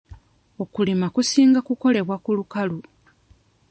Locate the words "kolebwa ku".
1.81-2.31